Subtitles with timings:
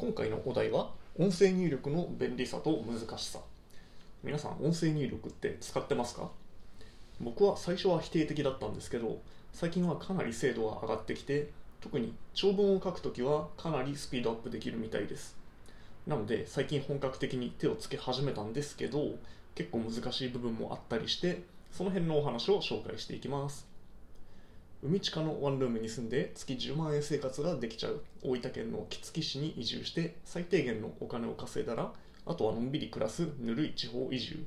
[0.00, 3.38] 今回のお題は音声入力の便利さと難しさ。
[4.24, 6.30] 皆さん音声入力って使ってますか？
[7.20, 9.20] 僕は最初は否定的だったんですけど
[9.52, 11.50] 最近はかなり精度が上がってきて
[11.82, 15.36] 特に長文を書くときはかなりスピードアップできるみたいです。
[16.06, 19.16] なので最近本格的に手をつけ始めたんですけど
[19.54, 21.42] 結構難しい部分もあったりして
[21.72, 23.68] その辺のお話を紹介していきます。
[24.82, 28.02] 海地下のワンルームに住んで月10万円生活ができちゃう。
[28.22, 31.92] 大分県の杵築市に移住して最低限のお金を稼いだら
[32.24, 34.46] あとはのんびり暮らすぬるい地方移住。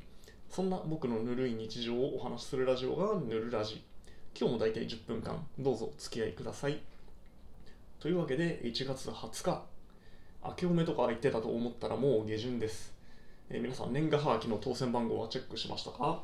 [0.50, 3.84] そんな僕のぬるい日常をお話しするラジオがぬるラジ。
[4.36, 6.82] 今日も大体10分間どうぞお付き合いください。
[8.00, 9.63] というわけで1月20日
[10.44, 12.94] 明けおめとか言ってたと思ったらもう下旬です、
[13.50, 16.24] えー皆さん年賀はがきの当選番号はチェックしましたか？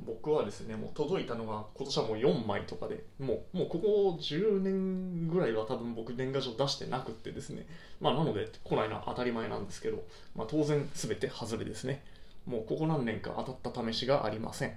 [0.00, 7.66] 僕はですねもう届いたのが今年はもう4枚とかでもうもうここ10年ぐらいは多分僕年賀状出してなくってですね。
[8.00, 10.04] まあなので来ないのは当たり前なんですけど、
[10.34, 12.02] まあ、当然全て外れですね。
[12.46, 14.76] もうここ何年か当たった試しがありません。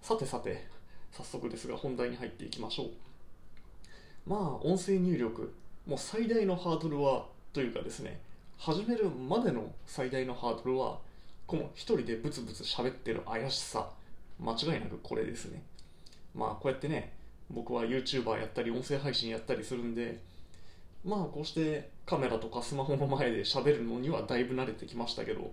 [0.00, 0.66] さてさて
[1.12, 2.90] 早速ですが本題に入っていきましょう。
[4.26, 5.52] まあ音声入力
[5.86, 8.20] もう最大のハードルはというかですね
[8.58, 10.98] 始めるまでの最大のハードルは
[11.46, 13.90] この一人でブツブツ喋ってる怪しさ。
[14.40, 15.62] 間違いなくこれですね。
[16.34, 17.12] まあこうやってね
[17.50, 20.20] 僕は YouTuber やったり音声配信やったりするんで
[21.04, 25.52] まあこうしてカメラとかスマホの前で喋るのにはだいぶ慣れてきましたけど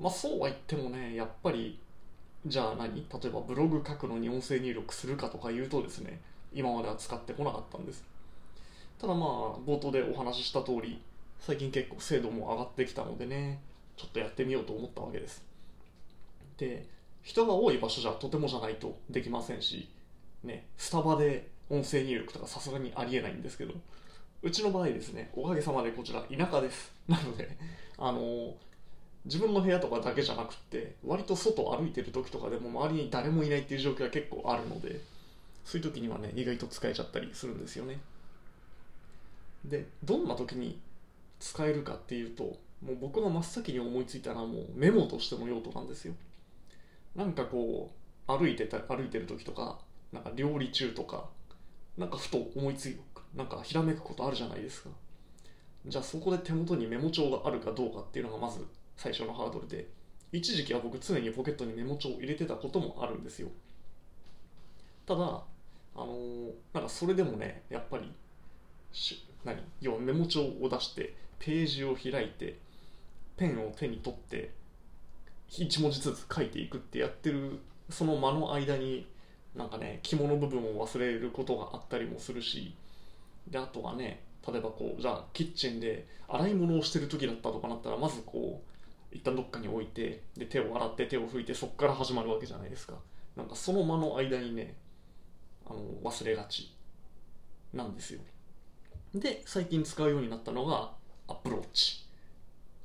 [0.00, 1.78] まあそうは言ってもねやっぱり
[2.46, 2.94] じゃあ何？
[2.94, 6.20] 例えばブログ書くのに音声入力するかとか言うとですね
[6.52, 8.04] 今までは使ってこなかったんです。
[9.00, 9.28] ただまあ
[9.66, 11.00] 冒頭でお話しした通り
[11.40, 13.60] 最近結構精度も上がってきたのでね
[13.96, 15.44] ちょっとやってみようと思ったわけです。
[16.56, 16.86] で
[17.22, 19.88] 人が多い場所じゃとてもじゃないとできませんし
[20.44, 23.74] ねスタバで音声入力とかさすがにありえないんですけど
[24.42, 26.92] うちの場合ですねおかげさまでこちら田舎です。
[27.08, 27.56] なので
[27.98, 28.54] あの
[29.24, 35.00] 自分の部屋とかだけじゃなくって割と外歩いてる時とかでも周りに誰もいないっていう状況が結構あるので
[35.64, 37.98] そういう時にはね意外と使えちゃったりするんですよね。
[39.64, 40.78] でどんな時に
[41.40, 42.44] 使えるかっていうと
[42.80, 46.14] もう僕が真っ先に思いついたのはもうメモとしての用途なんですよ。
[47.18, 47.90] なんかこ
[48.28, 49.80] う歩いてた歩いてる時とか
[50.12, 51.28] なんか料理中とか
[51.96, 52.96] なんかふと思いつい
[53.34, 54.90] なんかひらめくことあるじゃないですか。
[55.84, 58.64] じゃあそこで手元にメモ帳があるかどうかっていうのがまず
[58.96, 59.88] 最初のハードルで
[60.32, 63.48] 一時期は僕常にポケットにメモ帳を入れてたこともあるんですよ。
[65.04, 65.42] ただあ
[65.96, 68.12] のーなんかそれでもねやっぱり
[68.92, 72.58] し何要はメモ帳を出してページを開いて
[73.36, 74.52] ペンを手に取って
[75.48, 77.58] 一文字ずつ書いていくってやってる
[77.90, 79.06] その間の間に
[79.54, 82.74] なんかね肝の部分を忘れることがあったりもするし
[83.48, 88.68] であとはね例えばこうじゃあキッチンで洗い物をしてる時だったとかなったらまずこう
[89.14, 92.94] 一旦どっかに置いてで手を洗って手を拭いてそこから始まるわけじゃないですか。
[93.36, 94.74] なんかその間の間にね
[95.66, 96.74] あの忘れがち
[97.72, 98.20] なんですよ。
[99.14, 100.92] で最近使うようになったのが
[101.26, 102.07] Apple Watch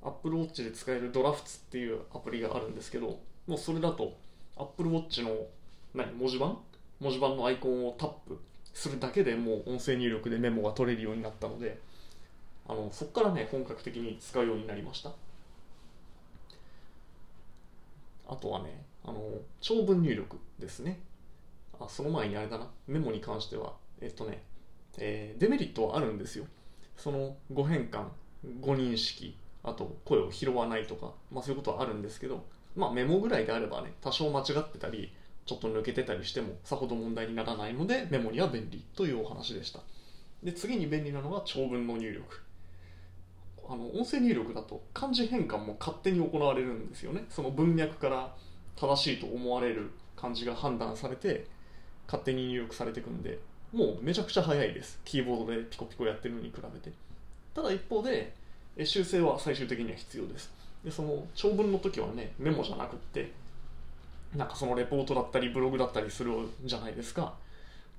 [0.04, 4.18] Apple Watch で使えるドラフツっていうアプリがあるんですけどもうそれだと
[4.58, 5.30] Apple Watch の
[5.94, 6.58] 何文字盤？
[7.00, 8.40] 文字盤のアイコンをタップ
[8.74, 11.80] するだけでもう音声入力でメモが取れるようになったので
[12.68, 15.12] あのそこからね本格的に使うようになりました。
[18.28, 19.22] あとはねあの
[19.60, 21.00] 長文入力ですね。
[21.80, 22.68] あその前にあれだな。
[22.88, 24.42] メモに関してはえっとね、
[24.98, 26.46] えーデメリットはあるんですよ。
[26.96, 28.06] その誤変換
[28.62, 35.14] 誤認識あと声を拾わないとか、まあ、そういうことはあるんですけど、まあ、メモぐらいであればね多少間違ってたり
[35.46, 39.80] ちょっと抜けてたりしてもさほど問題にならないのでメモには便利というお話でした。
[40.42, 42.42] で次に便利なのが長文の入力。
[43.70, 47.26] あの音声入力だと漢字変換も勝手に行われるんですよね。
[47.30, 48.36] その文脈から
[48.76, 51.48] 正しいと思われる漢字が判断されて
[52.08, 53.40] 勝手に入力されていくんで
[53.72, 55.00] もうめちゃくちゃ早いです。
[55.06, 56.92] キーボードでピコピコやってるのに比べて。
[57.54, 58.34] ただ一方で
[58.80, 60.52] 修正は最終的には必要です。
[60.84, 63.32] でその長文の時はねメモじゃなくって
[64.36, 66.34] なんかそのレポートだったりブログだったりする
[66.66, 67.34] じゃないですか。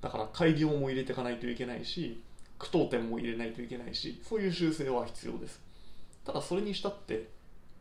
[0.01, 2.21] だから改行も入れていかないといけないし
[2.59, 5.61] 句読点も入れないといけないしそういう修正は必要です。
[6.25, 7.29] ただそれにしたって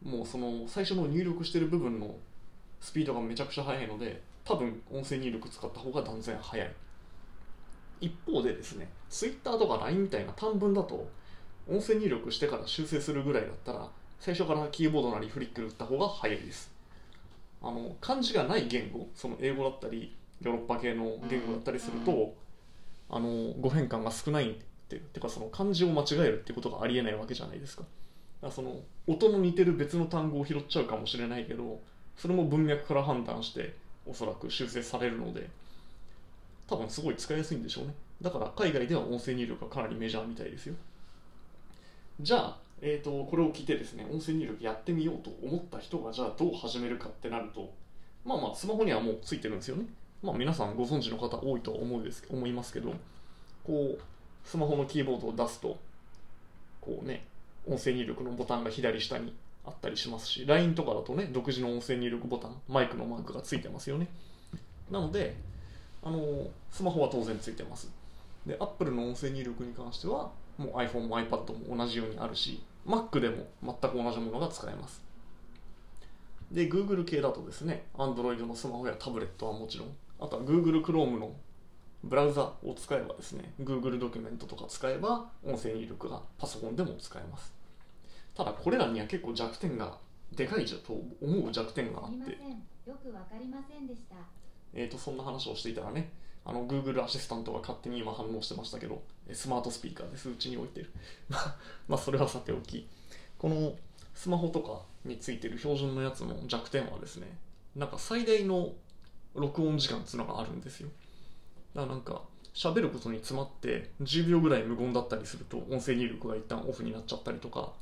[0.03, 2.15] もうその最初の入力してる部分の
[2.81, 6.73] スピードがめちゃくちゃ速いので多分音声入力使った方が断然速い。
[8.01, 11.09] 一方でですね Twitter とか LINE みたいな短文だと
[11.69, 13.89] 音声入力してから修正するぐらいだったら
[14.21, 16.71] 最初からキーボードなりフリック打った方が早いです。
[17.63, 22.35] あの漢字がない言語その英語だったりヨーロッパ系の言語だったりすると
[23.09, 24.55] あの語変換が少ないっ
[24.89, 27.85] ててかその漢字を間違えるってことがありえないわけじゃないですか。
[28.51, 31.81] その音の似てる別の単語を拾っちゃうかもしれないけど
[32.15, 33.75] それも文脈から判断して
[34.07, 35.49] おそらく修正されるので
[36.69, 37.95] 多分すごい使いやすいんでしょうね。
[38.21, 40.75] だから海外では音声入力がかなりメジャーみたいですよ
[42.21, 47.73] じゃあ、えーと、これを聞いてですね音声入力やってみようと思った人がじゃあどう始めるかってなると
[48.25, 49.87] まあまあスマホにはもうついてるんですよね。
[50.23, 52.95] まあ皆さんご存知の方多いと思うです思いますけど
[53.63, 54.01] こう
[54.45, 55.77] スマホのキーボードを出すと
[56.81, 57.25] こうね
[57.67, 59.35] 音声入力のボタンが左下に
[59.67, 64.09] あったりしますし LINE とかだとね独自の音声入力ボタンマイクのマークがついてますよね。
[64.91, 65.35] なので
[66.03, 67.91] あのスマホは当然ついてます。
[68.47, 75.03] で Apple の音声入力に関してはもう iPhone も iPad も同じようにあるし Mac でも全く同じものが使えます。
[76.51, 79.89] で Google 系だとですね Android のスマホやタブレットはもちろん
[80.21, 81.33] あとは Google Chrome の
[82.05, 87.53] ブラウザを使えばですね Google ドキュメントとか使えば音声入力がパソコンでも使えます。
[88.37, 89.97] ただこれらには結構弱点が
[90.33, 90.93] でかいじゃと
[91.23, 92.39] 思う弱点があって。
[92.89, 94.17] よくわかりませんでした。
[94.75, 96.11] えーとそんな話をしていたらね
[96.44, 99.02] あの Google アシスタントが勝手に今反応してましたけど
[99.32, 100.29] スマートスピーカーです。
[100.29, 100.91] うちに置いてる。
[101.88, 102.87] まあそれはさておき。
[103.38, 103.76] この
[104.14, 107.37] スマホとかについてる標準のやつの弱点はですね
[107.75, 108.73] なんか最大の
[109.35, 110.88] 録音時間っていうのがあるんですよ。
[111.75, 112.23] だからなんか
[112.55, 117.73] 喋ることに詰まって10秒ぐらい無言だったりすると音声入力が一旦オフになっちゃったりとか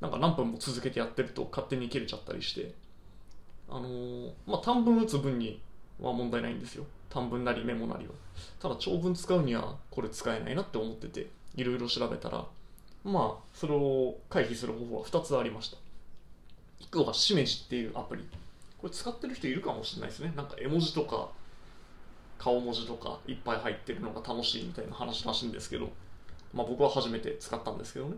[0.00, 2.74] なんか何分も続けてやってると勝手に切れちゃったりして
[3.68, 5.60] あのー、まあ短文打つ分に
[6.00, 6.84] は問題ないんですよ。
[7.08, 8.12] 短文なりメモなりは。
[8.60, 12.44] ただ長文使うにはこれ使えないなって思ってていろいろ調べたら
[13.04, 15.76] まあそれを回避する方法は2つありました。
[16.80, 18.28] 1個がしめじっていうアプリ。
[18.78, 20.32] これ使ってる人いるかもしれないですね。
[20.36, 21.30] なんか絵文字とか
[22.38, 25.90] 顔文字とかいっぱい入ってるのが楽しいみたいな話らしいんですけど、
[26.52, 28.16] まあ、僕は初めて使ったんですけどね。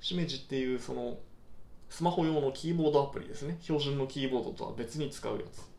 [0.00, 1.16] しめじっていうその
[1.88, 3.56] スマホ用のキーボードアプリですね。
[3.60, 5.73] 標準のキーボードとは別に使うやつ。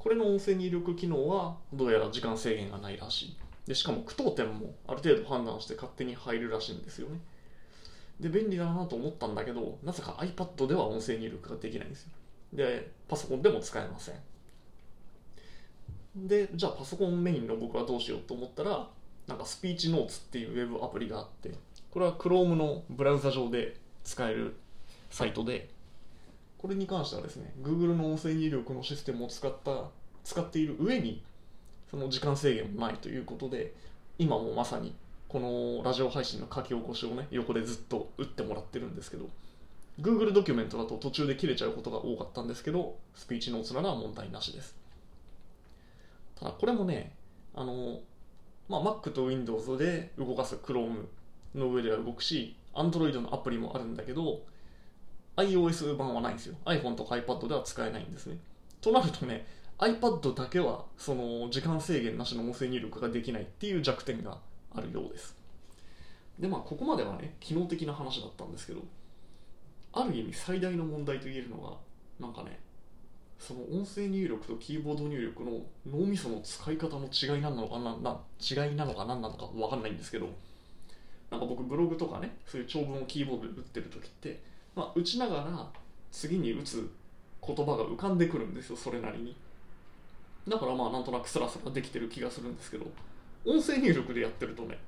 [0.00, 3.36] これの音声入力機能はどうやら時間制限がないらしい。
[3.66, 7.20] でしかも句読点もある程度判断して勝手に入るらしいんですよね。
[8.18, 12.08] で便利だなと思ったんだけどなぜか iPad では音声入力ができないんですよ。
[12.54, 14.14] でパソコンでも使えません。
[16.16, 18.88] でじゃあパソコンメインの僕はどうしようと思ったら
[19.26, 21.50] なんかスピーチノーツっていうウェブアプリがあって
[21.90, 24.56] これは Chrome のブラウザ上で使える
[25.10, 25.68] サイトで
[26.60, 29.84] これに関してはですね Google の音声入力のシステムを使った
[30.24, 31.22] 使っている上に
[31.90, 33.72] その時間制限もないということで
[34.18, 34.94] 今もまさに
[35.28, 39.30] このラジオ配信の書き起こしをね横でずっと打ってもらってるんですけど
[40.02, 44.76] Google ドキュメントだと途中で切れちゃうことが多かったんですけどスピーチノーツなら問題なしです。
[46.38, 47.14] ただこれもね
[47.54, 48.00] あの、
[48.68, 51.06] まあ、Mac と Windows で動かす Chrome
[51.54, 54.40] の上では動くし Android のアプリもあるんだけど
[55.44, 56.56] iOS 版はないんですよ。
[56.64, 58.38] iPhone とか iPad では使えないんですね。
[58.80, 59.46] となるとね
[59.78, 64.38] iPad だけはその時間制限なしの音声入力ができないっていう弱点が
[64.74, 65.36] あるようです。
[66.38, 68.80] でまあここまではね機能的な話だったんですけど
[69.92, 71.76] ある意味最大の問題と言えるのが
[72.18, 72.58] なんかね
[73.38, 80.28] その音声入力とキーボード入力の脳みその使い方の違いなのかなな違いなのか何なのか分かんないんですけど
[81.30, 84.42] なんか僕ブログとかねそういう長文をキーボードで打ってる時って
[84.74, 85.68] まあ、打ちながら
[86.10, 86.90] 次に打つ
[87.46, 89.36] 言葉が浮かんでくるんですよそれなりに。
[90.48, 92.86] だからまあなんとなくスラスラできてる気がするんですけど。
[93.44, 94.78] 音声入力でやってるとね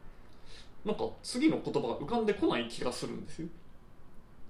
[0.84, 3.48] なんか次の言葉が浮かんでこない気がするんですよ。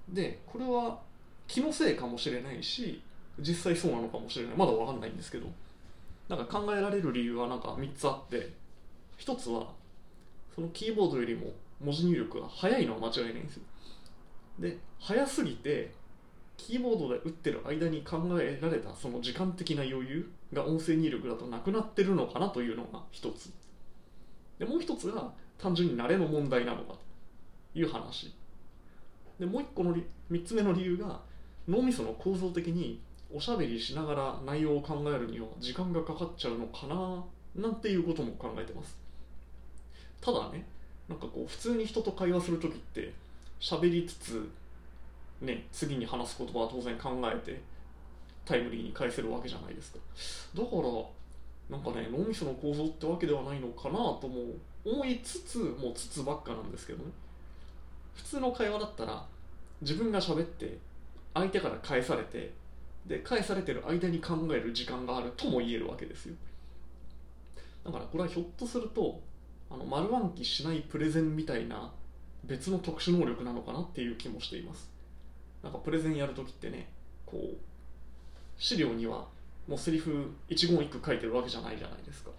[0.09, 0.99] でこれは
[1.47, 3.01] 気のせいかもしれないし
[3.39, 4.57] 実際そうなのかもしれない。
[4.57, 5.47] まだ分かんないんですけど。
[6.29, 8.51] なんか考えられる理由はなんか3つあって。
[9.19, 9.67] 1つは
[10.53, 13.63] そのキーボードよりも文字入力が速いのは間違いないんですよ。
[14.59, 15.93] で早すぎて
[16.57, 23.51] キーボードで打ってる間に考えられたその時間的な余裕が音声入力だとなくなってるのかなというのが一つ。
[24.59, 26.99] でもう一つが単純に慣れの問題なのかと
[27.79, 28.33] いう話。
[29.39, 29.95] でもう一個の
[30.31, 31.19] 3つ目の理由が
[31.67, 33.01] 脳みその構造的に
[33.33, 37.23] おしゃべりしながら内容を考えるには時間がかかっちゃうのかな
[37.55, 38.97] なんていうことも考えてます。
[40.21, 40.65] ただね
[41.09, 43.13] なんかこう普通に人と会話する時って
[43.63, 44.49] 喋りつつ、
[45.39, 47.61] ね、次に話す言葉は当然考えて
[48.43, 49.99] タイムリーに返せるわけじゃないですか。
[50.53, 54.43] だからなんかね脳みその構造ってわけではないのかなとも
[54.83, 57.05] 思いつつもうつつばっかなんですけどね。
[58.15, 59.25] 普通の会話だったら
[59.79, 60.77] 自分が喋って
[61.33, 62.51] 相手から返されて
[63.05, 66.35] で返されてる間に考える時間があるとも言えるわけですよ。
[67.85, 69.21] だからこれはひょっとすると
[69.69, 71.89] あの丸暗記しないプレゼンみたいな
[72.45, 74.89] 別の特殊能力なのかなっていう気もしています。
[75.61, 76.89] なんかプレゼンやるときってね
[77.25, 77.57] こう
[78.57, 79.27] 資料には
[79.67, 82.31] もうセリフ一言一句書いてるわけじゃないじゃないですか。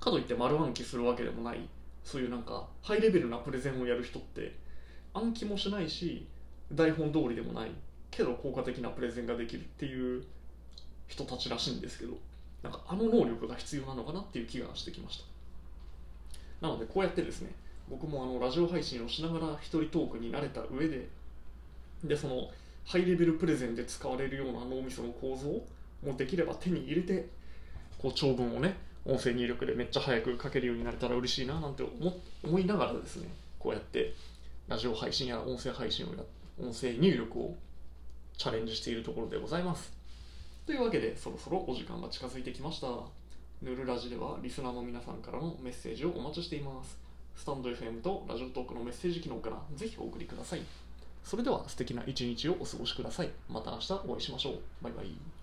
[0.00, 1.68] かといって丸暗記するわけでもない
[2.04, 4.54] そういうなんかハイレベルなプレゼンをやる人って
[5.12, 6.26] 暗記もしないし
[6.72, 7.72] 台本通りでもない
[8.10, 10.24] けど効果的なプレゼンができるっていう
[11.08, 12.14] 人たちらしいんですけど
[12.62, 15.24] なんかあの能力が必要なのかなっていう気がしてきました。
[16.66, 17.52] なのでこうやってですね
[17.90, 21.08] 僕もあのラジオ配信をしながら一人トークに慣れた上で
[22.04, 22.48] でその
[22.84, 25.48] ハイレベルプレゼンで使われるような脳みその構造
[26.06, 27.28] もできれば手に入れて
[27.98, 31.82] こう長文をね音声入力でめっちゃ早く書けるようになれたら嬉しいななんて
[32.44, 33.28] 思いながらですね
[33.58, 34.14] こうやって
[34.68, 36.22] ラジオ配信や音声配信をや
[36.60, 37.54] 音声入力を
[38.36, 39.92] チャレンジしているところでございます。
[40.66, 42.88] というわけでそろそろお時間が近づいてきました。
[43.62, 47.07] ヌルラジではリスナーの皆さんからのメッセージをお待ちしています。
[47.38, 50.62] スタンド FM とラジオトークのメッセージ機能からぜひお送りください。
[51.22, 53.30] それでは素敵な一日をお過ごしください。
[53.48, 54.58] また明日お会いしましょう。
[54.82, 55.37] バイバイ。